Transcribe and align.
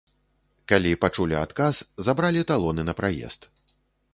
Калі 0.71 0.93
пачулі 1.03 1.35
адказ, 1.41 1.81
забралі 2.07 2.41
талоны 2.53 2.81
на 2.89 2.93
праезд. 3.03 3.41